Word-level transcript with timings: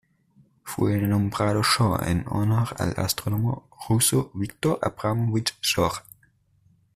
Fue 0.63 0.97
nombrado 0.97 1.61
Shor 1.61 2.07
en 2.07 2.25
honor 2.27 2.69
al 2.79 2.95
astrónomo 2.97 3.69
ruso 3.87 4.31
Viktor 4.33 4.79
Abramovich 4.81 5.55
Shor. 5.61 5.91